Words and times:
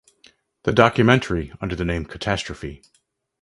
The 0.63 0.71
documentary, 0.73 1.53
under 1.61 1.75
the 1.75 1.85
name 1.85 2.05
Catastrophe! 2.05 2.81